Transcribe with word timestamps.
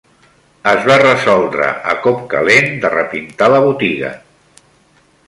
Es 0.69 0.87
va 0.91 0.95
resoldre 1.01 1.67
a 1.93 1.95
cop 2.05 2.23
calent 2.31 2.73
de 2.87 2.91
repintar 2.97 3.51
la 3.57 3.61
botiga. 3.67 4.11